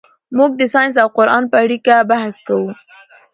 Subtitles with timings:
[0.37, 2.71] موږ د ساینس او قرآن په اړیکه بحث کوو.